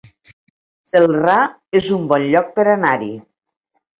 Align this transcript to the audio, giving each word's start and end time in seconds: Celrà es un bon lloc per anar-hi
Celrà 0.91 1.35
es 1.81 1.91
un 1.97 2.09
bon 2.13 2.25
lloc 2.31 2.49
per 2.57 2.65
anar-hi 2.75 3.13